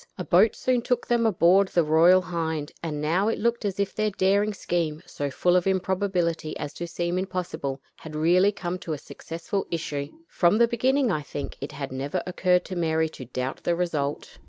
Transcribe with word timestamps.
A 0.17 0.23
boat 0.23 0.55
soon 0.55 0.81
took 0.81 1.05
them 1.05 1.27
aboard 1.27 1.67
the 1.67 1.83
Royal 1.83 2.23
Hind, 2.23 2.71
and 2.81 2.99
now 2.99 3.27
it 3.27 3.37
looked 3.37 3.63
as 3.65 3.79
if 3.79 3.93
their 3.93 4.09
daring 4.09 4.51
scheme, 4.51 5.03
so 5.05 5.29
full 5.29 5.55
of 5.55 5.67
improbability 5.67 6.57
as 6.57 6.73
to 6.73 6.87
seem 6.87 7.19
impossible, 7.19 7.79
had 7.97 8.15
really 8.15 8.51
come 8.51 8.79
to 8.79 8.93
a 8.93 8.97
successful 8.97 9.67
issue. 9.69 10.07
From 10.27 10.57
the 10.57 10.67
beginning, 10.67 11.11
I 11.11 11.21
think, 11.21 11.55
it 11.61 11.73
had 11.73 11.91
never 11.91 12.23
occurred 12.25 12.65
to 12.65 12.75
Mary 12.75 13.09
to 13.09 13.25
doubt 13.25 13.61
the 13.63 13.75
result. 13.75 14.39